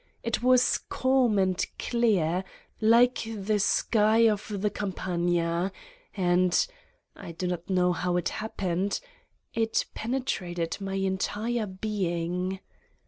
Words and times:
It 0.23 0.41
was 0.41 0.79
calm 0.89 1.37
and 1.37 1.63
clear, 1.77 2.43
like 2.81 3.19
the 3.37 3.59
sky 3.59 4.27
of 4.31 4.47
the 4.49 4.71
Campagna 4.71 5.71
and 6.17 6.67
I 7.15 7.33
do 7.33 7.45
not 7.45 7.69
know 7.69 7.93
how 7.93 8.17
it 8.17 8.29
happened 8.29 8.99
it 9.53 9.85
penetrated 9.93 10.77
my 10.81 10.95
entire 10.95 11.67
being. 11.67 12.61